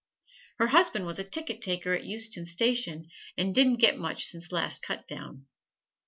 Her 0.57 0.65
husband 0.65 1.05
was 1.05 1.19
a 1.19 1.23
ticket 1.23 1.61
taker 1.61 1.93
at 1.93 2.05
Euston 2.05 2.47
Station, 2.47 3.11
and 3.37 3.53
didn't 3.53 3.75
get 3.75 3.99
much 3.99 4.25
since 4.25 4.51
last 4.51 4.81
cutdown. 4.81 5.43